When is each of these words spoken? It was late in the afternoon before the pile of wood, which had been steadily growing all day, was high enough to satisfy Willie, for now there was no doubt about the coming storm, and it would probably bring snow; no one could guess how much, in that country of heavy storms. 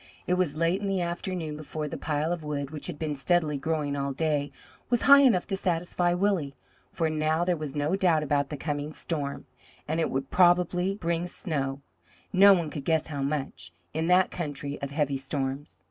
It 0.25 0.33
was 0.33 0.55
late 0.57 0.81
in 0.81 0.87
the 0.87 0.99
afternoon 1.01 1.55
before 1.55 1.87
the 1.87 1.95
pile 1.95 2.31
of 2.33 2.43
wood, 2.43 2.71
which 2.71 2.87
had 2.87 2.97
been 2.97 3.15
steadily 3.15 3.55
growing 3.59 3.95
all 3.95 4.13
day, 4.13 4.51
was 4.89 5.03
high 5.03 5.19
enough 5.19 5.45
to 5.45 5.55
satisfy 5.55 6.15
Willie, 6.15 6.55
for 6.91 7.07
now 7.07 7.45
there 7.45 7.55
was 7.55 7.75
no 7.75 7.95
doubt 7.95 8.23
about 8.23 8.49
the 8.49 8.57
coming 8.57 8.93
storm, 8.93 9.45
and 9.87 9.99
it 9.99 10.09
would 10.09 10.31
probably 10.31 10.95
bring 10.95 11.27
snow; 11.27 11.83
no 12.33 12.51
one 12.51 12.71
could 12.71 12.83
guess 12.83 13.05
how 13.13 13.21
much, 13.21 13.71
in 13.93 14.07
that 14.07 14.31
country 14.31 14.81
of 14.81 14.89
heavy 14.89 15.17
storms. 15.17 15.79